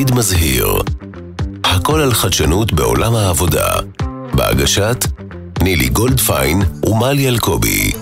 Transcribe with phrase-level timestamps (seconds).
[0.00, 0.78] עתיד מזהיר.
[1.64, 3.68] הכל על חדשנות בעולם העבודה.
[4.34, 5.04] בהגשת
[5.62, 7.92] נילי גולדפיין ומלי אלקובי.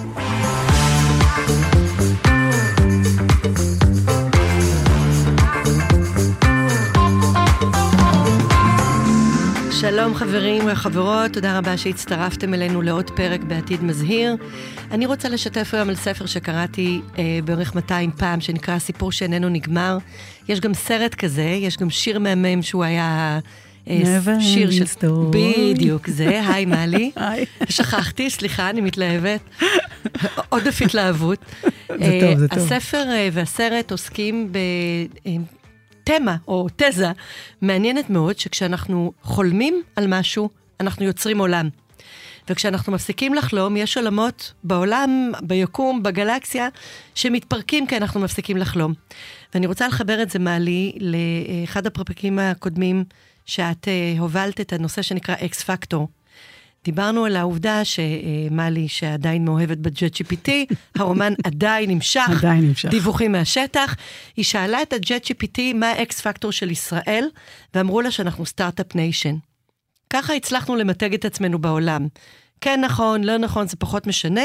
[10.16, 14.36] חברים וחברות, תודה רבה שהצטרפתם אלינו לעוד פרק בעתיד מזהיר.
[14.90, 19.98] אני רוצה לשתף היום על ספר שקראתי אה, בערך 200 פעם, שנקרא הסיפור שאיננו נגמר.
[20.48, 23.38] יש גם סרט כזה, יש גם שיר מהמם שהוא היה...
[23.88, 24.84] אה, שיר של...
[25.30, 27.10] בדיוק, זה, היי מלי.
[27.16, 27.44] היי.
[27.68, 29.40] שכחתי, סליחה, אני מתלהבת.
[30.48, 31.38] עודף התלהבות.
[31.88, 32.58] זה טוב, זה טוב.
[32.58, 34.56] הספר אה, והסרט עוסקים ב...
[35.26, 35.32] אה,
[36.06, 37.12] תמה או תזה
[37.62, 41.68] מעניינת מאוד, שכשאנחנו חולמים על משהו, אנחנו יוצרים עולם.
[42.50, 46.68] וכשאנחנו מפסיקים לחלום, יש עולמות בעולם, ביקום, בגלקסיה,
[47.14, 48.92] שמתפרקים כי אנחנו מפסיקים לחלום.
[49.54, 53.04] ואני רוצה לחבר את זה, מלי, לאחד הפרקים הקודמים,
[53.46, 56.08] שאת אה, הובלת את הנושא שנקרא X factor.
[56.86, 60.50] דיברנו על העובדה שמלי, שעדיין מאוהבת ב Chat GPT,
[60.98, 62.88] הרומן עדיין נמשך, עדיין נמשך.
[62.88, 63.96] דיווחים מהשטח.
[64.36, 67.28] היא שאלה את ה Chat GPT מה ה X factor של ישראל,
[67.74, 69.34] ואמרו לה שאנחנו start-up nation.
[70.10, 72.06] ככה הצלחנו למתג את עצמנו בעולם.
[72.60, 74.44] כן נכון, לא נכון, זה פחות משנה.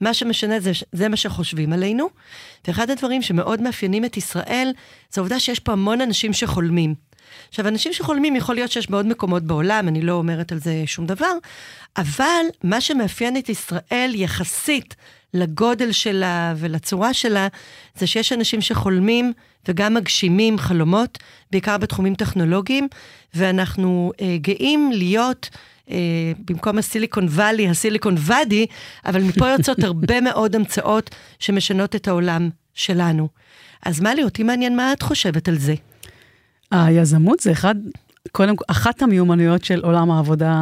[0.00, 2.08] מה שמשנה זה, זה מה שחושבים עלינו.
[2.66, 4.72] ואחד הדברים שמאוד מאפיינים את ישראל,
[5.10, 6.94] זה העובדה שיש פה המון אנשים שחולמים.
[7.48, 11.06] עכשיו, אנשים שחולמים, יכול להיות שיש בעוד מקומות בעולם, אני לא אומרת על זה שום
[11.06, 11.32] דבר,
[11.96, 14.94] אבל מה שמאפיין את ישראל יחסית
[15.34, 17.48] לגודל שלה ולצורה שלה,
[17.96, 19.32] זה שיש אנשים שחולמים
[19.68, 21.18] וגם מגשימים חלומות,
[21.50, 22.88] בעיקר בתחומים טכנולוגיים,
[23.34, 25.48] ואנחנו אה, גאים להיות...
[25.88, 25.92] Uh,
[26.44, 28.66] במקום הסיליקון וואלי, הסיליקון ואדי,
[29.06, 33.28] אבל מפה יוצאות הרבה מאוד המצאות שמשנות את העולם שלנו.
[33.82, 35.74] אז מלי, אותי מעניין מה את חושבת על זה.
[36.72, 37.74] היזמות זה אחד,
[38.32, 40.54] קודם כל, אחת המיומנויות של עולם העבודה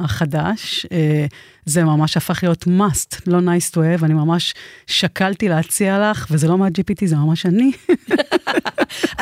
[0.00, 0.86] החדש.
[0.92, 1.26] אה,
[1.66, 4.54] זה ממש הפך להיות must, לא nice to have, אני ממש
[4.86, 7.72] שקלתי להציע לך, וזה לא מה-GPT, זה ממש אני.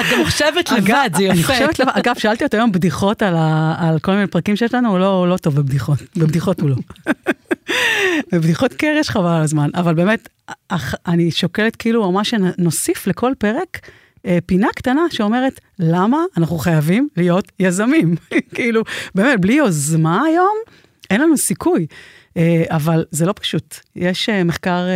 [0.01, 1.33] את גם חושבת לבד, זה יפה.
[1.35, 4.75] אני חושבת לבד, אגב, שאלתי אותו היום בדיחות על, ה, על כל מיני פרקים שיש
[4.75, 6.77] לנו, הוא לא, לא טוב בבדיחות, בבדיחות הוא לא.
[8.33, 10.29] בבדיחות קרש חבל על הזמן, אבל באמת,
[11.07, 13.79] אני שוקלת כאילו ממש שנוסיף לכל פרק.
[14.27, 18.15] אה, פינה קטנה שאומרת, למה אנחנו חייבים להיות יזמים?
[18.55, 18.83] כאילו,
[19.15, 20.57] באמת, בלי יוזמה היום,
[21.11, 21.87] אין לנו סיכוי.
[22.37, 23.77] אה, אבל זה לא פשוט.
[23.97, 24.87] יש אה, מחקר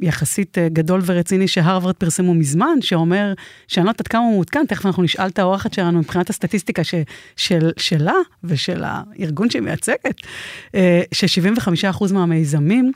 [0.00, 3.32] יחסית גדול ורציני שהרווארד פרסמו מזמן, שאומר,
[3.68, 6.94] שאני לא יודעת כמה הוא מעודכן, תכף אנחנו נשאל את האורחת שלנו מבחינת הסטטיסטיקה ש,
[7.36, 10.16] של, שלה ושל הארגון שהיא מייצגת,
[11.12, 12.92] ש-75% מהמיזמים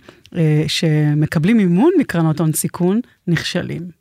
[0.67, 3.96] שמקבלים מימון מקרנות הון סיכון נכשלים.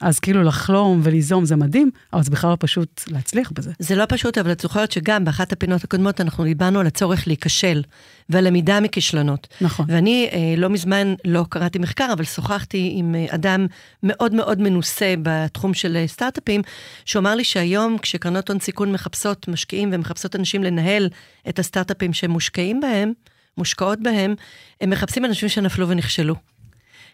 [0.00, 3.72] אז כאילו לחלום וליזום זה מדהים, אבל זה בכלל לא פשוט להצליח בזה.
[3.78, 7.82] זה לא פשוט, אבל את זוכרת שגם באחת הפינות הקודמות אנחנו דיברנו על הצורך להיכשל,
[8.28, 9.48] והלמידה מכישלונות.
[9.60, 9.86] נכון.
[9.88, 13.66] ואני אה, לא מזמן, לא קראתי מחקר, אבל שוחחתי עם אה, אדם
[14.02, 16.62] מאוד מאוד מנוסה בתחום של אה, סטארט-אפים,
[17.04, 21.08] שאמר לי שהיום כשקרנות הון סיכון מחפשות משקיעים ומחפשות אנשים לנהל
[21.48, 23.12] את הסטארט-אפים שהם מושקעים בהם,
[23.58, 24.34] מושקעות בהם,
[24.80, 26.34] הם מחפשים אנשים שנפלו ונכשלו.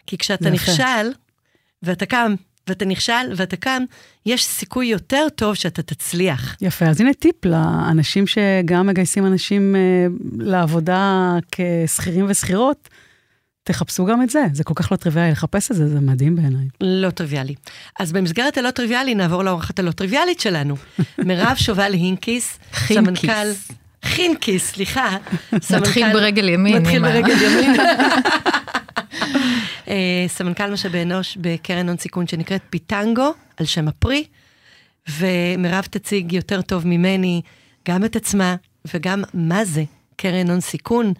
[0.07, 1.11] כי כשאתה נכשל,
[1.83, 2.35] ואתה קם
[2.67, 3.83] ואתה נכשל ואתה קם,
[4.25, 6.55] יש סיכוי יותר טוב שאתה תצליח.
[6.61, 12.89] יפה, אז הנה טיפ לאנשים שגם מגייסים אנשים אה, לעבודה כשכירים ושכירות.
[13.63, 16.67] תחפשו גם את זה, זה כל כך לא טריוויאלי לחפש את זה, זה מדהים בעיניי.
[16.81, 17.55] לא טריוויאלי.
[17.99, 20.75] אז במסגרת הלא טריוויאלי נעבור לאורחת הלא טריוויאלית שלנו.
[21.17, 23.51] מירב שובל הינקיס, סמנכ"ל...
[24.05, 25.17] חינקיס, סליחה.
[25.53, 26.77] מתחיל ברגל ימין.
[26.77, 27.75] מתחיל ברגל ימין.
[29.87, 34.23] אה, סמנכ"ל משאבי אנוש בקרן הון סיכון שנקראת פיטנגו, על שם הפרי,
[35.09, 37.41] ומירב תציג יותר טוב ממני
[37.87, 38.55] גם את עצמה
[38.93, 39.83] וגם מה זה
[40.15, 41.13] קרן הון סיכון,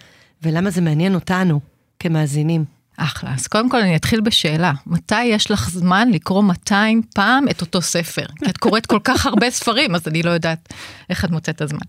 [0.43, 1.59] ולמה זה מעניין אותנו
[1.99, 2.65] כמאזינים.
[2.97, 3.33] אחלה.
[3.33, 7.81] אז קודם כל אני אתחיל בשאלה, מתי יש לך זמן לקרוא 200 פעם את אותו
[7.81, 8.25] ספר?
[8.39, 10.73] כי את קוראת כל כך הרבה ספרים, אז אני לא יודעת
[11.09, 11.79] איך את מוצאת את הזמן.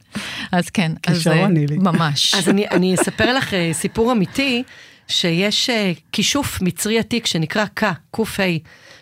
[0.53, 2.35] אז כן, אז אה, ממש.
[2.35, 4.63] אז אני, אני אספר לך אה, סיפור אמיתי.
[5.09, 8.43] שיש uh, כישוף מצרי עתיק שנקרא קה, ק"ה,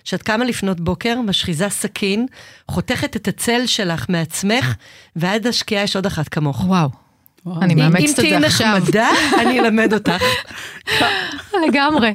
[0.05, 2.27] שאת קמה לפנות בוקר, משחיזה סכין,
[2.69, 4.75] חותכת את הצל שלך מעצמך,
[5.17, 6.65] ועד השקיעה יש עוד אחת כמוך.
[6.65, 6.89] וואו.
[7.63, 8.67] אני מאמצת את זה עכשיו.
[8.67, 9.09] אם תהיי נחמדה,
[9.41, 10.23] אני אלמד אותך.
[11.67, 12.15] לגמרי.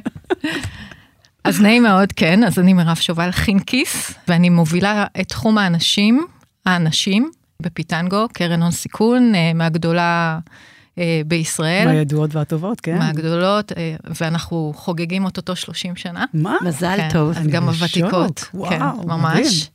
[1.44, 6.26] אז נעים מאוד, כן, אז אני מירב שובל חינקיס, ואני מובילה את תחום האנשים,
[6.66, 7.30] האנשים,
[7.62, 10.52] בפיטנגו, קרן הון סיכון, אה, מהגדולה אה,
[11.26, 11.88] בישראל.
[11.88, 12.98] מהידועות והטובות, כן.
[12.98, 16.24] מהגדולות, אה, ואנחנו חוגגים אוטוטו 30 שנה.
[16.34, 16.56] מה?
[16.62, 17.36] מזל כן, טוב.
[17.36, 18.44] אז גם הוותיקות.
[18.54, 19.70] וואו, כן, ממש.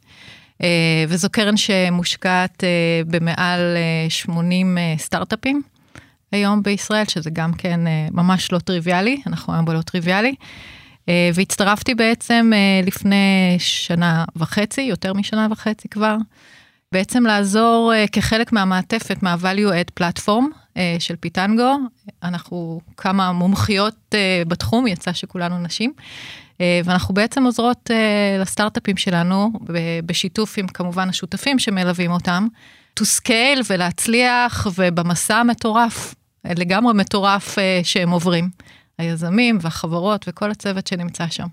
[1.07, 2.63] וזו קרן שמושקעת
[3.07, 3.77] במעל
[4.09, 5.61] 80 סטארט-אפים
[6.31, 7.79] היום בישראל, שזה גם כן
[8.11, 10.35] ממש לא טריוויאלי, אנחנו היום בלא טריוויאלי.
[11.33, 12.51] והצטרפתי בעצם
[12.85, 16.17] לפני שנה וחצי, יותר משנה וחצי כבר,
[16.91, 20.64] בעצם לעזור כחלק מהמעטפת, מה-value add platform
[20.99, 21.77] של פיטנגו.
[22.23, 24.15] אנחנו כמה מומחיות
[24.47, 25.93] בתחום, יצא שכולנו נשים.
[26.59, 27.89] ואנחנו בעצם עוזרות
[28.39, 29.51] לסטארט-אפים שלנו,
[30.05, 32.47] בשיתוף עם כמובן השותפים שמלווים אותם,
[32.99, 38.49] to scale ולהצליח, ובמסע המטורף, לגמרי מטורף שהם עוברים.
[38.97, 41.47] היזמים והחברות וכל הצוות שנמצא שם.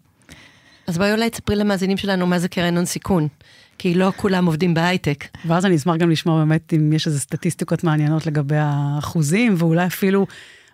[0.87, 3.29] אז בואי אולי תספרי למאזינים שלנו מה זה קרן הון סיכון,
[3.83, 5.25] כי לא כולם עובדים בהייטק.
[5.47, 10.27] ואז אני אשמח גם לשמוע באמת אם יש איזה סטטיסטיקות מעניינות לגבי האחוזים, ואולי אפילו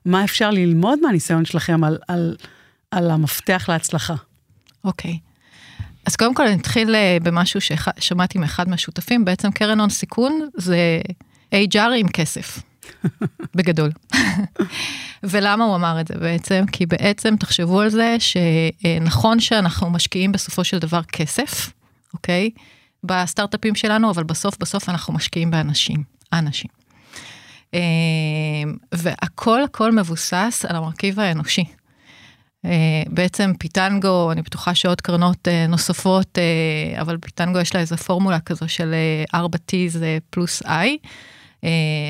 [0.05, 2.37] מה אפשר ללמוד מהניסיון שלכם על, על,
[2.91, 4.15] על המפתח להצלחה.
[4.85, 5.11] אוקיי.
[5.11, 5.83] Okay.
[6.07, 11.01] אז קודם כל אני אתחיל במשהו ששמעתי מאחד מהשותפים, בעצם קרן הון סיכון זה
[11.55, 12.63] HR עם כסף.
[13.57, 13.91] בגדול.
[15.31, 16.65] ולמה הוא אמר את זה בעצם?
[16.73, 21.73] כי בעצם תחשבו על זה שנכון שאנחנו משקיעים בסופו של דבר כסף,
[22.15, 22.51] אוקיי?
[23.05, 26.03] בסטארט-אפים שלנו, אבל בסוף בסוף אנחנו משקיעים באנשים,
[26.33, 26.71] אנשים.
[28.95, 31.65] והכל הכל מבוסס על המרכיב האנושי.
[33.07, 36.39] בעצם פיטנגו, אני בטוחה שעוד קרנות נוספות,
[37.01, 38.95] אבל פיטנגו יש לה איזה פורמולה כזו של
[39.35, 41.07] 4T זה פלוס I.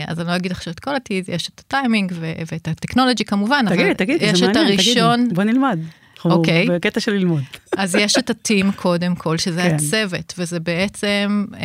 [0.07, 2.13] אז אני לא אגיד עכשיו את כל הטיז, יש את הטיימינג
[2.53, 5.29] ואת הטכנולוגי כמובן, תגידי, תגידי, יש את הראשון.
[5.35, 5.79] בוא נלמד.
[6.25, 6.67] אוקיי.
[6.67, 6.71] Okay.
[6.71, 7.43] בקטע של ללמוד.
[7.77, 9.75] אז יש את הטים קודם כל, שזה כן.
[9.75, 11.61] הצוות, וזה בעצם אה,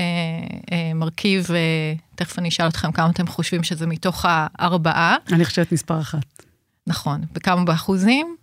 [0.72, 5.16] אה, מרכיב, אה, תכף אני אשאל אתכם כמה אתם חושבים שזה מתוך הארבעה.
[5.32, 6.44] אני חושבת מספר אחת.
[6.88, 8.36] נכון, וכמה באחוזים?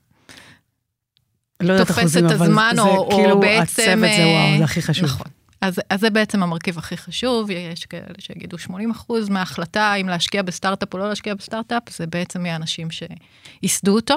[1.61, 5.05] לא יודעת אחוזים, אבל זה או, כאילו או בעצם, הצוות זה וואו, זה הכי חשוב.
[5.05, 5.27] נכון.
[5.61, 10.43] אז, אז זה בעצם המרכיב הכי חשוב, יש כאלה שיגידו 80 אחוז מההחלטה אם להשקיע
[10.43, 14.17] בסטארט-אפ או לא להשקיע בסטארט-אפ, זה בעצם מהאנשים שייסדו אותו.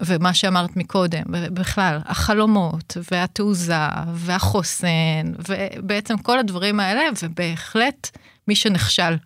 [0.00, 3.74] ומה שאמרת מקודם, בכלל, החלומות והתעוזה
[4.14, 8.18] והחוסן, ובעצם כל הדברים האלה, ובהחלט
[8.48, 9.16] מי שנכשל.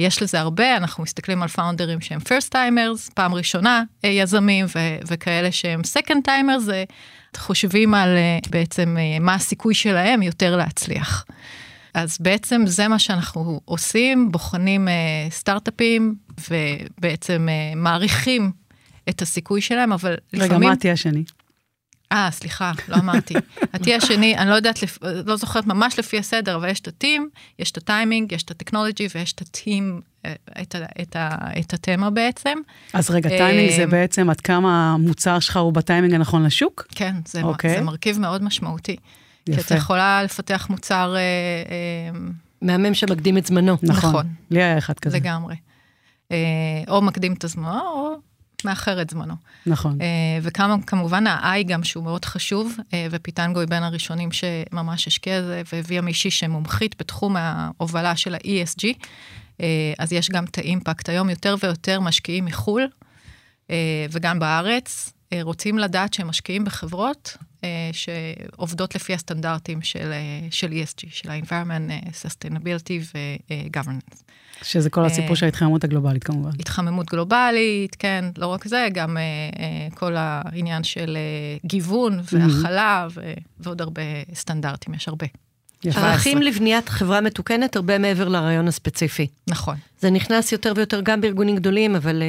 [0.00, 4.66] יש לזה הרבה, אנחנו מסתכלים על פאונדרים שהם first timers, פעם ראשונה יזמים,
[5.08, 6.70] וכאלה שהם second timers,
[7.36, 8.08] חושבים על
[8.50, 11.24] בעצם מה הסיכוי שלהם יותר להצליח.
[11.96, 14.88] אז בעצם זה מה שאנחנו עושים, בוחנים
[15.30, 16.14] סטארט-אפים
[16.50, 18.52] ובעצם מעריכים
[19.08, 20.68] את הסיכוי שלהם, אבל רגע, לפעמים...
[20.68, 21.24] רגע, מה ה-T השני?
[22.12, 23.34] אה, סליחה, לא אמרתי.
[23.72, 24.78] ה-T השני, אני לא יודעת,
[25.26, 27.28] לא זוכרת ממש לפי הסדר, אבל יש את הטים,
[27.58, 30.00] יש את הטיימינג, יש את הטכנולוגי ויש את הטים,
[30.62, 32.58] את, ה, את, ה, את התמה בעצם.
[32.92, 36.86] אז רגע, טיימינג זה בעצם עד כמה המוצר שלך הוא בטיימינג הנכון לשוק?
[36.94, 37.68] כן, זה, okay.
[37.68, 38.96] זה מרכיב מאוד משמעותי.
[39.48, 39.62] יפה.
[39.62, 41.16] כי את יכולה לפתח מוצר...
[42.62, 43.76] מהמם שמקדים את זמנו.
[43.82, 44.10] נכון.
[44.10, 44.26] נכון.
[44.50, 45.16] לי היה אחד כזה.
[45.16, 45.56] לגמרי.
[46.88, 48.12] או מקדים את הזמנו, או
[48.64, 49.34] מאחר את זמנו.
[49.66, 49.98] נכון.
[50.42, 52.76] וכמובן ה-I גם שהוא מאוד חשוב,
[53.10, 58.84] ופיטנגו היא בין הראשונים שממש השקיע זה, והביאה מישהי שמומחית בתחום ההובלה של ה-ESG,
[59.98, 61.08] אז יש גם את האימפקט.
[61.08, 62.88] היום יותר ויותר משקיעים מחו"ל,
[64.10, 67.36] וגם בארץ, רוצים לדעת שהם משקיעים בחברות
[67.92, 70.12] שעובדות לפי הסטנדרטים של,
[70.50, 74.22] של ESG, של ה-environment, sustainability ו-governance.
[74.62, 76.50] שזה כל הסיפור של ההתחממות הגלובלית כמובן.
[76.60, 79.16] התחממות גלובלית, כן, לא רק זה, גם
[79.94, 81.18] כל העניין של
[81.64, 83.06] גיוון והכלה
[83.60, 84.02] ועוד הרבה
[84.34, 85.26] סטנדרטים, יש הרבה.
[85.84, 89.26] ערכים לבניית חברה מתוקנת הרבה מעבר לרעיון הספציפי.
[89.48, 89.76] נכון.
[90.00, 92.22] זה נכנס יותר ויותר גם בארגונים גדולים, אבל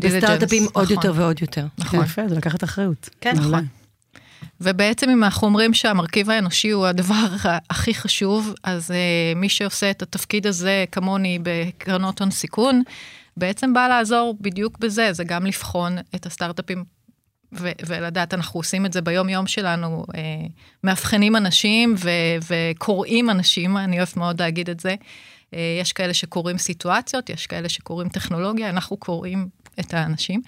[0.00, 0.96] בסטארט-אפים עוד נכון.
[0.96, 1.66] יותר ועוד יותר.
[1.78, 2.04] נכון.
[2.04, 3.08] יפה, זה לקחת אחריות.
[3.20, 3.66] כן, נכון.
[4.60, 7.26] ובעצם אם אנחנו אומרים שהמרכיב האנושי הוא הדבר
[7.70, 12.82] הכי חשוב, אז uh, מי שעושה את התפקיד הזה כמוני בקרנות הון סיכון,
[13.36, 16.84] בעצם בא לעזור בדיוק בזה, זה גם לבחון את הסטארט-אפים
[17.52, 20.14] ו- ולדעת, אנחנו עושים את זה ביום יום שלנו, uh,
[20.84, 22.10] מאבחנים אנשים ו-
[22.50, 24.94] וקוראים אנשים, אני אוהבת מאוד להגיד את זה.
[24.94, 29.48] Uh, יש כאלה שקוראים סיטואציות, יש כאלה שקוראים טכנולוגיה, אנחנו קוראים
[29.80, 30.42] את האנשים.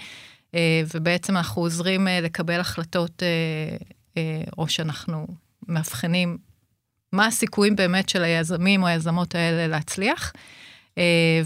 [0.95, 3.23] ובעצם אנחנו עוזרים לקבל החלטות,
[4.59, 5.27] או שאנחנו
[5.69, 6.39] מאבחנים
[7.13, 10.33] מה הסיכויים באמת של היזמים או היזמות האלה להצליח.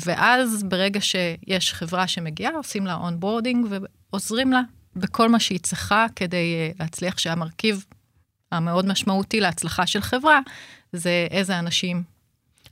[0.06, 3.66] ואז ברגע שיש חברה שמגיעה, עושים לה onboarding
[4.12, 4.60] ועוזרים לה
[4.96, 7.84] בכל מה שהיא צריכה כדי להצליח שהמרכיב
[8.52, 10.40] המאוד משמעותי להצלחה של חברה,
[10.92, 12.02] זה איזה אנשים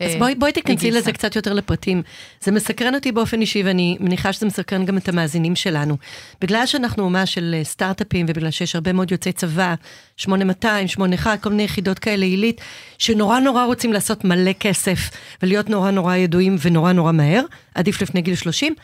[0.00, 1.12] אז אה, בואי, בואי תיכנסי לזה.
[1.12, 2.02] קצת יותר לפרטים.
[2.40, 5.96] זה מסקרן אותי באופן אישי, ואני מניחה שזה מסקרן גם את המאזינים שלנו.
[6.40, 9.74] בגלל שאנחנו אומה של אה, סטארט-אפים, ובגלל שיש הרבה מאוד יוצאי צבא,
[10.16, 12.60] 8200, 81, כל מיני יחידות כאלה עילית,
[12.98, 15.10] שנורא נורא רוצים לעשות מלא כסף,
[15.42, 17.42] ולהיות נורא נורא ידועים ונורא נורא מהר,
[17.74, 18.74] עדיף לפני גיל 30,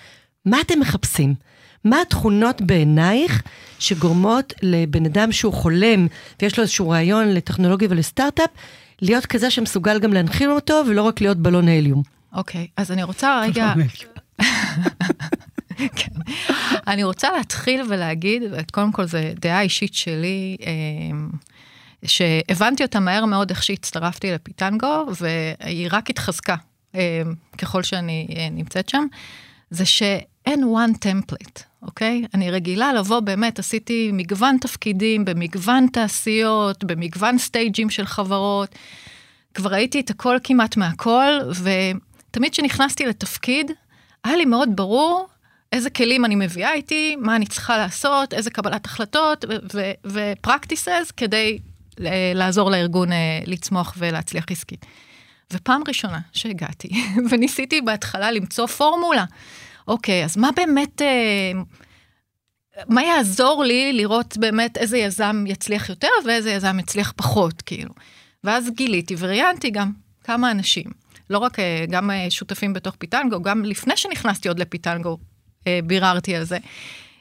[0.47, 1.35] מה אתם מחפשים?
[1.85, 3.43] מה התכונות בעינייך
[3.79, 6.07] שגורמות לבן אדם שהוא חולם
[6.43, 8.51] ויש לו איזשהו רעיון לטכנולוגיה ולסטארט-אפ,
[9.03, 12.03] להיות כזה שמסוגל גם להנחיל אותו ולא רק להיות בלון ההליום.
[12.33, 13.73] אוקיי, אז אני רוצה רגע,
[15.97, 16.13] כן.
[16.87, 18.43] אני רוצה להתחיל ולהגיד,
[18.73, 21.31] קודם כל זו דעה אישית שלי, אמ,
[22.05, 26.57] שהבנתי אותה מהר מאוד איך שהצטרפתי לפיטנגו, והיא רק התחזקה
[26.95, 27.01] אמ,
[27.59, 29.07] ככל שאני אה, נמצאת שם,
[29.71, 29.85] זה
[30.45, 32.25] שאין one template, אוקיי?
[32.35, 38.69] אני רגילה לבוא, באמת, עשיתי מגוון תפקידים במגוון תעשיות, במגוון סטייג'ים של חברות.
[39.55, 43.71] כבר ראיתי את הכל כמעט מהכל, ותמיד כשנכנסתי לתפקיד,
[44.25, 45.27] היה לי מאוד ברור
[45.73, 49.45] איזה כלים אני מביאה איתי, מה אני צריכה לעשות, איזה קבלת החלטות
[50.05, 51.59] ו-practices כדי
[52.01, 54.87] אה, לעזור לארגון אה, לצמוח ולהצליח עסקית.
[55.53, 56.89] ופעם ראשונה שהגעתי,
[57.31, 59.25] וניסיתי בהתחלה למצוא פורמולה.
[59.89, 61.53] אוקיי, אז מה באמת, אה,
[62.89, 67.91] מה יעזור לי לראות באמת איזה יזם יצליח יותר ואיזה יזם יצליח פחות, כאילו.
[68.45, 69.93] ואז גיליתי וראיינתי גם
[70.25, 70.91] כמה אנשים,
[71.31, 75.19] לא רק אה, גם אה, שותפים בתוך פיטנגו, גם לפני שנכנסתי עוד לפיטנגו,
[75.85, 76.59] ביררתי על זה,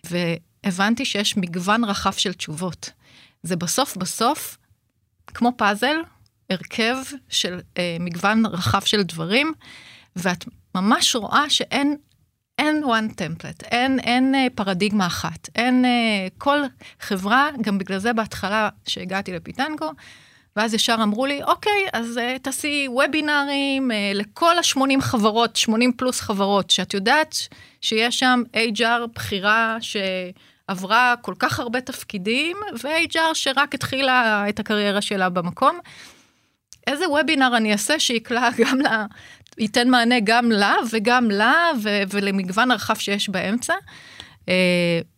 [0.04, 2.90] והבנתי שיש מגוון רחב של תשובות.
[3.44, 4.58] זה בסוף בסוף,
[5.28, 5.96] כמו פאזל,
[6.50, 6.96] הרכב
[7.30, 9.54] של אה, מגוון רחב של דברים,
[10.16, 11.96] ואת ממש רואה שאין
[12.62, 16.60] אין one template, אין, אין אה, פרדיגמה אחת, אין אה, כל
[17.00, 19.92] חברה, גם בגלל זה בהתחלה שהגעתי לפיטנגו,
[20.56, 26.22] ואז ישר אמרו לי, אוקיי, אז uh, תעשי וובינארים uh, לכל ה-80 חברות, 80 פלוס
[26.22, 27.36] חברות, שאת יודעת
[27.82, 35.30] שיש שם HR בחירה שעברה כל כך הרבה תפקידים, ו-HR שרק התחילה את הקריירה שלה
[35.30, 35.80] במקום.
[36.88, 38.80] איזה וובינר אני אעשה שיקלע גם
[39.58, 43.74] ייתן מענה גם לה וגם לה ו- ולמגוון הרחב שיש באמצע.
[44.42, 44.44] Uh,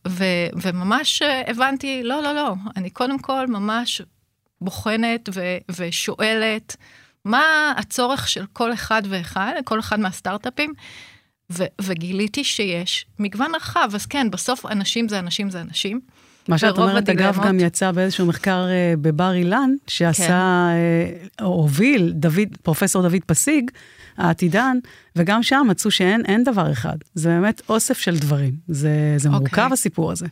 [0.07, 4.01] ו- וממש הבנתי, לא, לא, לא, אני קודם כל ממש
[4.61, 6.75] בוחנת ו- ושואלת
[7.25, 10.73] מה הצורך של כל אחד ואחד, כל אחד מהסטארט-אפים,
[11.51, 15.99] ו- וגיליתי שיש מגוון רחב, אז כן, בסוף אנשים זה אנשים זה אנשים.
[16.47, 20.33] מה שאת אומרת, אגב, הדילמות- גם יצא באיזשהו מחקר אה, בבר אילן, שעשה, כן.
[20.33, 23.71] אה, או הוביל דוד, פרופסור דוד פסיג,
[24.17, 24.77] העתידן,
[25.15, 26.95] וגם שם מצאו שאין אין דבר אחד.
[27.13, 28.53] זה באמת אוסף של דברים.
[28.67, 29.39] זה, זה אוקיי.
[29.39, 30.25] מורכב הסיפור הזה.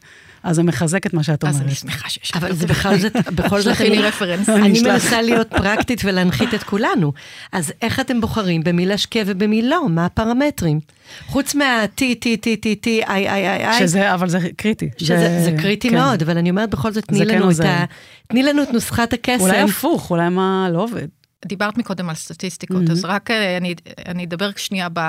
[0.43, 1.67] אז זה מחזק את מה שאת אז אומרת.
[1.67, 4.49] אני שמחה שיש אבל זה בכלל, זה, בכל זאת, שלחי לי אני- רפרנס.
[4.49, 4.81] אני.
[4.81, 7.13] מנסה להיות פרקטית ולהנחית את כולנו.
[7.51, 9.89] אז איך אתם בוחרים במי להשקיע ובמי לא?
[9.89, 10.79] מה הפרמטרים?
[11.27, 14.89] חוץ מה-T, T, T, T, T, I, I, I, I, שזה, אבל זה קריטי.
[14.97, 15.95] שזה זה קריטי כן.
[15.95, 17.59] מאוד, אבל אני אומרת בכל זאת, תני זה כן לנו את.
[17.59, 17.85] ה...
[18.27, 19.39] תני לנו את נוסחת הקסם.
[19.43, 21.07] אולי הפוך, אולי מה לא עובד.
[21.45, 22.91] דיברת מקודם על סטטיסטיקות, Mhm.
[22.91, 24.99] אז רק אה, אני, אני אדבר שנייה ב...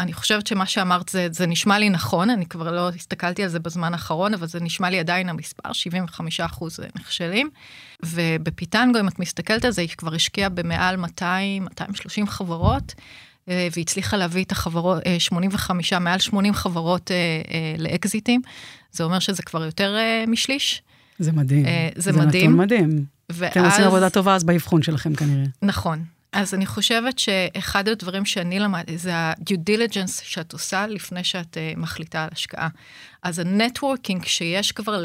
[0.00, 3.58] אני חושבת שמה שאמרת זה, זה נשמע לי נכון, אני כבר לא הסתכלתי על זה
[3.58, 7.50] בזמן האחרון, אבל זה נשמע לי עדיין המספר, 75 אחוז נכשלים.
[8.02, 12.94] ובפיטנגו, אם את מסתכלת על זה, היא כבר השקיעה במעל 200, 230 חברות,
[13.48, 18.40] אה, והצליחה להביא את החברות, אה, 85, מעל 80 חברות אה, אה, לאקזיטים.
[18.92, 20.82] זה אומר שזה כבר יותר אה, משליש.
[21.22, 21.66] זה מדהים.
[21.66, 22.50] אה, זה זה מדהים.
[22.50, 23.04] נתון מדהים.
[23.30, 23.52] ואז...
[23.52, 25.44] אתם עושים עבודה טובה אז באבחון שלכם כנראה.
[25.62, 26.04] נכון.
[26.32, 31.78] אז אני חושבת שאחד הדברים שאני למדתי זה ה-due diligence שאת עושה לפני שאת אה,
[31.78, 32.68] מחליטה על השקעה.
[33.22, 35.02] אז ה networking שיש כבר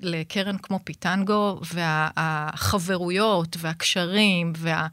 [0.00, 4.86] לקרן כמו פיטנגו, והחברויות והקשרים וה,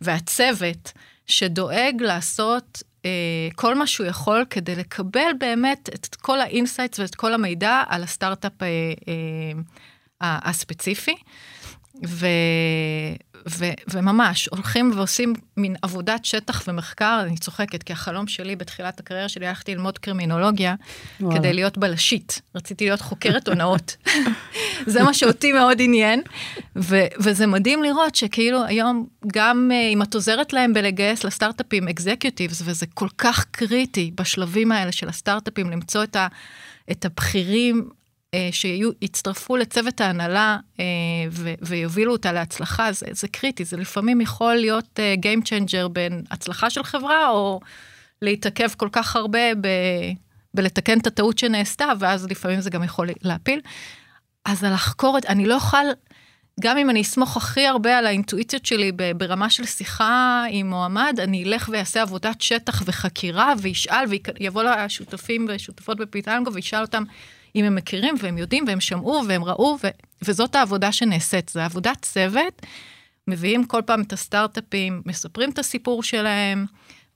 [0.00, 0.92] והצוות
[1.26, 3.06] שדואג לעשות אה,
[3.54, 8.02] כל מה שהוא יכול כדי לקבל באמת את כל ה insights ואת כל המידע על
[8.02, 8.64] הסטארט-אפ אה,
[9.00, 9.62] uh,
[10.24, 11.14] הספציפי.
[12.06, 12.26] ו,
[13.48, 19.28] ו, וממש הולכים ועושים מין עבודת שטח ומחקר, אני צוחקת, כי החלום שלי בתחילת הקריירה
[19.28, 20.74] שלי הלכתי ללמוד קרימינולוגיה
[21.20, 21.38] וואלה.
[21.38, 22.42] כדי להיות בלשית.
[22.54, 23.96] רציתי להיות חוקרת הונאות.
[24.86, 26.22] זה מה שאותי מאוד עניין,
[26.76, 32.62] ו, וזה מדהים לראות שכאילו היום, גם uh, אם את עוזרת להם בלגייס לסטארט-אפים אקזקיוטיבס,
[32.64, 36.26] וזה כל כך קריטי בשלבים האלה של הסטארט-אפים, למצוא את, ה,
[36.90, 38.03] את הבכירים אה,
[38.52, 40.84] שיצטרפו לצוות ההנהלה אה,
[41.62, 46.70] ויובילו אותה להצלחה, זה, זה קריטי, זה לפעמים יכול להיות אה, Game Changer בין הצלחה
[46.70, 47.60] של חברה, או
[48.22, 50.12] להתעכב כל כך הרבה ב-
[50.54, 53.60] בלתקן את הטעות שנעשתה, ואז לפעמים זה גם יכול להפיל.
[54.44, 55.86] אז לחקור את, אני לא אוכל
[56.60, 61.44] גם אם אני אסמוך הכי הרבה על האינטואיציות שלי ברמה של שיחה עם מועמד, אני
[61.44, 64.04] אלך ואעשה עבודת שטח וחקירה וישאל
[64.40, 67.02] ויבוא לשותפים ושותפות בפיטנגו וישאל אותם
[67.56, 69.88] אם הם מכירים והם יודעים והם שמעו והם ראו, ו,
[70.22, 72.62] וזאת העבודה שנעשית, זו עבודת צוות.
[73.28, 76.66] מביאים כל פעם את הסטארט-אפים, מספרים את הסיפור שלהם,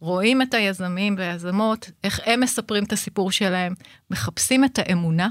[0.01, 3.75] רואים את היזמים והיזמות, איך הם מספרים את הסיפור שלהם,
[4.11, 5.29] מחפשים את האמונה,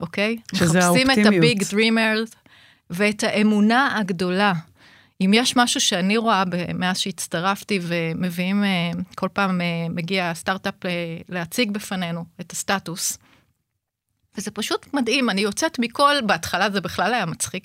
[0.00, 0.36] אוקיי?
[0.54, 1.28] שזה מחפשים האופטימיות.
[1.28, 2.30] את ה big dreamers
[2.90, 4.52] ואת האמונה הגדולה.
[5.20, 10.90] אם יש משהו שאני רואה מאז שהצטרפתי ומביאים, אה, כל פעם אה, מגיע סטארט-אפ אה,
[11.28, 13.18] להציג בפנינו את הסטטוס,
[14.38, 17.64] וזה פשוט מדהים, אני יוצאת מכל, בהתחלה זה בכלל היה מצחיק,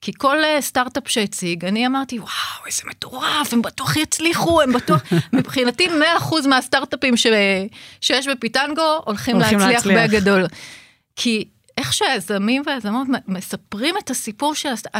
[0.00, 5.02] כי כל סטארט-אפ שהציג, אני אמרתי, וואו, איזה מטורף, הם בטוח יצליחו, הם בטוח,
[5.32, 5.88] מבחינתי
[6.42, 7.26] 100% מהסטארט-אפים ש...
[8.00, 10.10] שיש בפיטנגו הולכים, הולכים להצליח, להצליח.
[10.10, 10.46] בגדול.
[11.16, 14.68] כי איך שהיזמים והיזמות מספרים את הסיפור של...
[14.68, 14.96] הסט-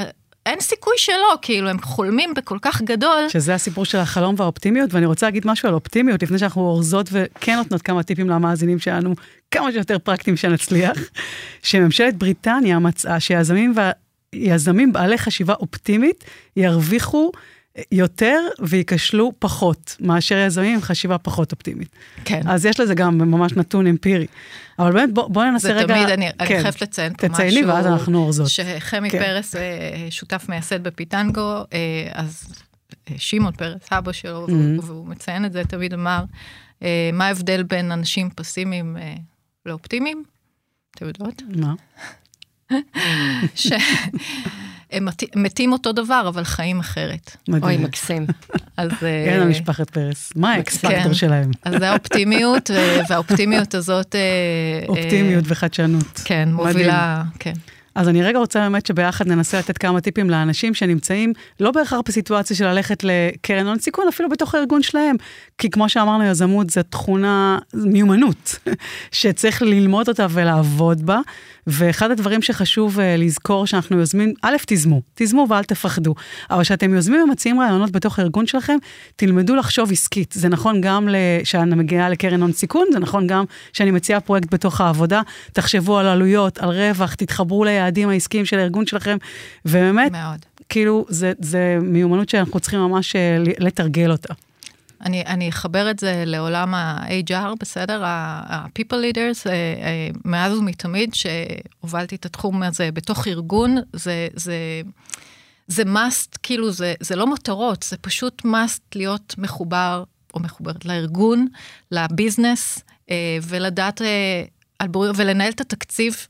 [0.46, 3.28] אין סיכוי שלא, כאילו, הם חולמים בכל כך גדול.
[3.28, 7.56] שזה הסיפור של החלום והאופטימיות, ואני רוצה להגיד משהו על אופטימיות, לפני שאנחנו אורזות וכן
[7.56, 9.14] נותנות כמה טיפים למאזינים שלנו,
[9.50, 10.98] כמה שיותר פרקטיים שנצליח,
[11.62, 13.74] שממשלת בריטניה מצאה שיזמים
[14.34, 16.24] ויזמים בעלי חשיבה אופטימית
[16.56, 17.32] ירוויחו
[17.92, 21.88] יותר וייכשלו פחות, מאשר יזמים עם חשיבה פחות אופטימית.
[22.24, 22.40] כן.
[22.48, 24.26] אז יש לזה גם ממש נתון אמפירי.
[24.78, 25.94] אבל באמת, בוא, בוא ננסה זה רגע...
[25.94, 27.34] תמיד, אני, אני כן, חייבת לציין פה משהו.
[27.44, 28.48] תצייני ואז אנחנו אורזות.
[28.48, 29.18] שחמי כן.
[29.18, 29.60] פרס, אה,
[30.10, 31.40] שותף מייסד בפיטנגו,
[31.72, 32.44] אה, אז
[33.10, 34.84] אה, שמעון פרס, אבא שלו, Mm-hmm.
[34.84, 36.24] והוא- מציין את זה, תמיד אמר,
[37.12, 38.96] מה ההבדל בין אנשים פסימיים
[39.66, 40.24] לאופטימיים?
[40.96, 41.42] אתם יודעות?
[41.56, 41.74] מה?
[45.00, 47.36] מת- מתים אותו דבר, אבל חיים אחרת.
[47.48, 47.82] אוי, מדהים.
[47.82, 48.26] מקסים.
[48.76, 48.90] אז...
[49.02, 50.32] אה, כן, המשפחת פרס.
[50.36, 50.98] מה ה X כן.
[50.98, 51.50] פקטור שלהם?
[51.64, 52.70] אז זה האופטימיות,
[53.08, 54.14] והאופטימיות הזאת...
[54.14, 56.20] אה, אופטימיות אה, וחדשנות.
[56.24, 57.52] כן, מובילה, כן.
[57.94, 62.56] אז אני רגע רוצה באמת שביחד ננסה לתת כמה טיפים לאנשים שנמצאים לא בהכרח בסיטואציה
[62.56, 65.16] של ללכת לקרן הון סיכון, אפילו בתוך הארגון שלהם.
[65.58, 68.58] כי כמו שאמרנו, יזמות זו תכונה, מיומנות,
[69.12, 71.18] שצריך ללמוד אותה ולעבוד בה.
[71.66, 76.14] ואחד הדברים שחשוב uh, לזכור שאנחנו יוזמים, א', תיזמו, תיזמו ואל תפחדו.
[76.50, 78.76] אבל כשאתם יוזמים ומציעים רעיונות בתוך הארגון שלכם,
[79.16, 80.32] תלמדו לחשוב עסקית.
[80.32, 81.08] זה נכון גם
[81.42, 85.20] כשאני מגיעה לקרן הון סיכון, זה נכון גם כשאני מציעה פרויקט בתוך העבודה.
[85.52, 89.16] תחשבו על עלויות, על רווח, תתחברו ליעדים העסקיים של הארגון שלכם,
[89.66, 90.38] ובאמת, מאוד.
[90.68, 94.34] כאילו, זה, זה מיומנות שאנחנו צריכים ממש אה, לתרגל אותה.
[95.04, 98.04] אני, אני אחבר את זה לעולם ה-HR, בסדר?
[98.04, 104.82] ה-people leaders, אה, אה, מאז ומתמיד שהובלתי את התחום הזה בתוך ארגון, זה, זה,
[105.66, 111.46] זה must, כאילו זה, זה לא מותרות, זה פשוט must להיות מחובר או מחוברת לארגון,
[111.90, 112.78] לביזנס,
[113.10, 114.02] אה, ולדעת
[115.16, 116.26] ולנהל את התקציב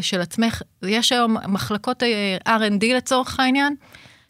[0.00, 0.62] של עצמך.
[0.82, 2.02] יש היום מחלקות
[2.48, 3.76] R&D לצורך העניין,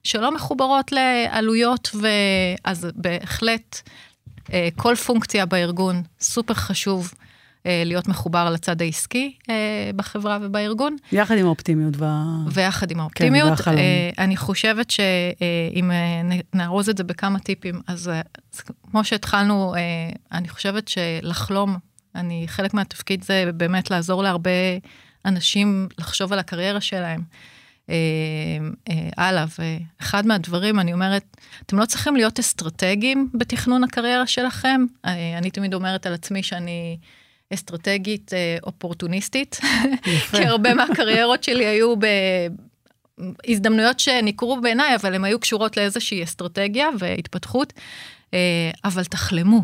[0.04, 3.80] שלא מחוברות לעלויות, ואז בהחלט
[4.52, 7.12] אה, כל פונקציה בארגון סופר חשוב
[7.66, 12.24] אה, להיות מחובר לצד העסקי אה, בחברה ובארגון, יחד עם האופטימיות וה...
[12.46, 13.50] ויחד עם האופטימיות.
[13.50, 13.78] והחלום.
[13.78, 15.90] אה, אני חושבת שאם
[16.54, 18.10] נארוז את זה בכמה טיפים, אז
[18.90, 19.74] כמו שהתחלנו,
[20.32, 21.76] אני חושבת שלחלום,
[22.14, 24.50] אני, חלק מהתפקיד זה באמת לעזור להרבה
[25.24, 27.20] אנשים לחשוב על הקריירה שלהם.
[27.90, 27.96] אה,
[28.88, 34.84] אה, הלאה, ואחד מהדברים, אני אומרת, אתם לא צריכים להיות אסטרטגיים בתכנון הקריירה שלכם.
[35.04, 36.96] אה, אני תמיד אומרת על עצמי שאני
[37.54, 38.30] אסטרטגית
[38.62, 39.60] אופורטוניסטית,
[40.30, 41.94] כי הרבה מהקריירות שלי היו
[43.46, 47.72] בהזדמנויות שניכרו בעיניי, אבל הן היו קשורות לאיזושהי אסטרטגיה והתפתחות.
[48.84, 49.62] אבל תחלמו,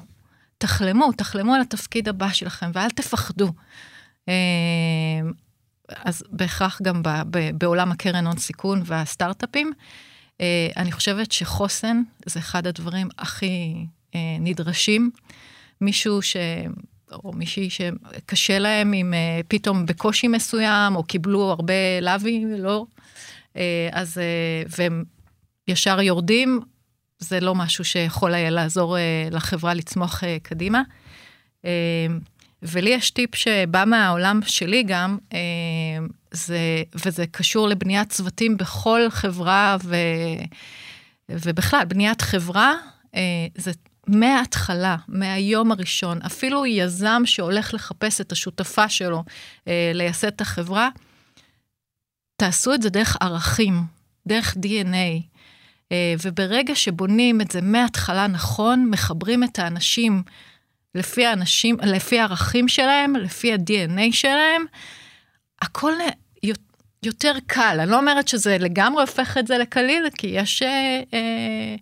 [0.58, 3.52] תחלמו, תחלמו על התפקיד הבא שלכם ואל תפחדו.
[5.90, 9.72] אה, אז בהכרח גם ב, ב, בעולם הקרן הון סיכון והסטארט-אפים,
[10.40, 13.74] אה, אני חושבת שחוסן זה אחד הדברים הכי
[14.14, 15.10] אה, נדרשים.
[15.80, 16.36] מישהו ש...
[17.12, 22.86] או מישהי שקשה להם עם אה, פתאום בקושי מסוים, או קיבלו הרבה לאוי, לא,
[23.56, 25.04] אה, אז, אה, והם
[25.68, 26.60] ישר יורדים,
[27.18, 30.82] זה לא משהו שיכול היה לעזור אה, לחברה לצמוח אה, קדימה.
[32.62, 35.38] ולי יש טיפ שבא מהעולם שלי גם, אה,
[36.30, 36.58] זה,
[36.94, 39.96] וזה קשור לבניית צוותים בכל חברה, ו,
[41.28, 42.74] ובכלל, בניית חברה,
[43.14, 43.72] אה, זה
[44.06, 49.24] מההתחלה, מהיום הראשון, אפילו יזם שהולך לחפש את השותפה שלו
[49.68, 50.88] אה, לייסד את החברה,
[52.36, 53.82] תעשו את זה דרך ערכים,
[54.26, 55.22] דרך DNA.
[55.92, 60.22] אה, וברגע שבונים את זה מההתחלה נכון, מחברים את האנשים
[60.96, 64.64] לפי האנשים, לפי הערכים שלהם, לפי ה-DNA שלהם,
[65.62, 65.92] הכל
[67.02, 67.76] יותר קל.
[67.80, 70.62] אני לא אומרת שזה לגמרי הופך את זה לקליל, כי יש...
[70.62, 71.74] אה, אה,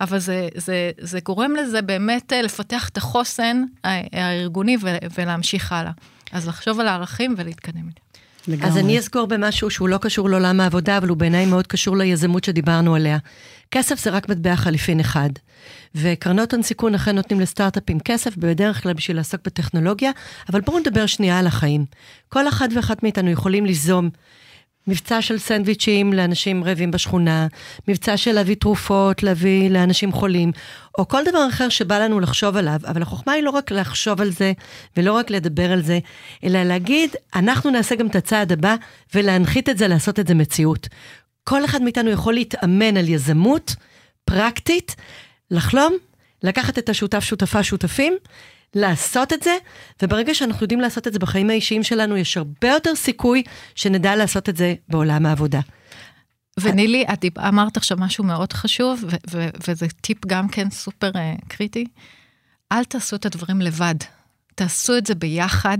[0.00, 4.76] אבל זה, זה, זה גורם לזה באמת אה, לפתח את החוסן הארגוני
[5.14, 5.92] ולהמשיך הלאה.
[6.32, 8.00] אז לחשוב על הערכים ולהתקדם איתם.
[8.48, 8.68] לגמרי.
[8.68, 12.44] אז אני אזכור במשהו שהוא לא קשור לעולם העבודה, אבל הוא בעיניי מאוד קשור ליזמות
[12.44, 13.18] שדיברנו עליה.
[13.70, 15.30] כסף זה רק מטבע חליפין אחד.
[15.94, 20.10] וקרנות הון סיכון אכן נותנים לסטארט-אפים כסף, בדרך כלל בשביל לעסוק בטכנולוגיה,
[20.48, 21.84] אבל בואו נדבר שנייה על החיים.
[22.28, 24.10] כל אחד ואחת מאיתנו יכולים ליזום
[24.86, 27.46] מבצע של סנדוויצ'ים לאנשים רעבים בשכונה,
[27.88, 30.52] מבצע של להביא תרופות, להביא לאנשים חולים,
[30.98, 34.30] או כל דבר אחר שבא לנו לחשוב עליו, אבל החוכמה היא לא רק לחשוב על
[34.30, 34.52] זה,
[34.96, 35.98] ולא רק לדבר על זה,
[36.44, 38.74] אלא להגיד, אנחנו נעשה גם את הצעד הבא,
[39.14, 40.88] ולהנחית את זה, לעשות את זה מציאות.
[41.48, 43.74] כל אחד מאיתנו יכול להתאמן על יזמות
[44.24, 44.96] פרקטית,
[45.50, 45.96] לחלום,
[46.42, 48.16] לקחת את השותף, שותפה, שותפים,
[48.74, 49.56] לעשות את זה,
[50.02, 53.42] וברגע שאנחנו יודעים לעשות את זה בחיים האישיים שלנו, יש הרבה יותר סיכוי
[53.74, 55.60] שנדע לעשות את זה בעולם העבודה.
[56.60, 59.04] ונילי, את אמרת עכשיו משהו מאוד חשוב,
[59.68, 61.86] וזה טיפ גם כן סופר uh, קריטי.
[62.72, 63.94] אל תעשו את הדברים לבד,
[64.54, 65.78] תעשו את זה ביחד,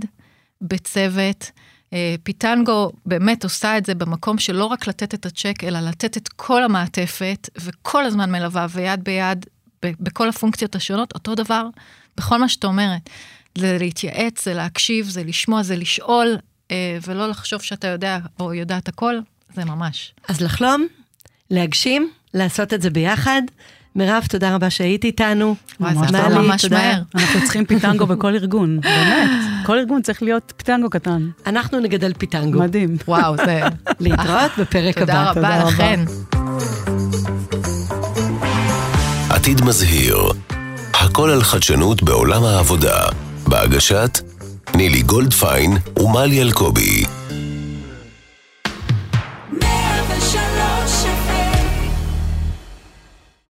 [0.61, 1.51] בצוות.
[1.97, 6.29] Uh, פיטנגו באמת עושה את זה במקום שלא רק לתת את הצ'ק, אלא לתת את
[6.29, 9.47] כל המעטפת, וכל הזמן מלווה, ויד ביד,
[9.83, 11.69] בכל הפונקציות השונות, אותו דבר
[12.17, 13.11] בכל מה שאת אומרת.
[13.59, 16.37] זה להתייעץ, זה להקשיב, זה לשמוע, זה לשאול,
[16.71, 19.15] אה, ולא לחשוב שאתה יודע או יודעת הכל,
[19.55, 20.15] זה ממש.
[20.29, 20.87] אז לחלום,
[21.51, 23.43] להגשים, לעשות את זה ביחד.
[23.95, 25.55] מירב, תודה רבה שהיית איתנו.
[25.81, 27.03] וואי, זה עבר ממש מהר.
[27.15, 29.56] אנחנו צריכים פיטנגו בכל ארגון, באמת.
[29.67, 31.29] כל ארגון צריך להיות פיטנגו קטן.
[31.47, 32.59] אנחנו נגדל פיטנגו.
[32.59, 32.97] מדהים.
[33.09, 33.61] וואו, זה...
[34.01, 35.07] להתראות בפרק הבא.
[35.07, 36.01] תודה רבה לכן.
[39.31, 40.17] עתיד מזהיר
[40.95, 43.03] הכל על חדשנות בעולם העבודה,
[43.49, 44.19] בהגשת
[44.75, 47.16] נילי גולדפיין ומלי אלקובי.